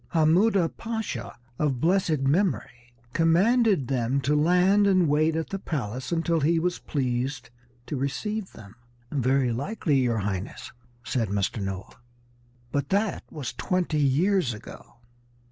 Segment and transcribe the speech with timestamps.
[0.15, 6.39] Hammuda Pasha, of blessed memory, commanded them to land and wait at the palace until
[6.39, 7.51] he was pleased
[7.85, 8.73] to receive them."
[9.11, 10.71] "Very likely, your Highness,"
[11.03, 11.61] said Mr.
[11.61, 11.97] Noah,
[12.71, 14.95] "but that was twenty years ago."